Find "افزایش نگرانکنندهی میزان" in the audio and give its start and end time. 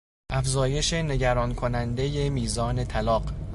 0.31-2.83